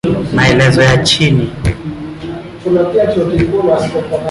[0.35, 1.51] Maelezo ya chini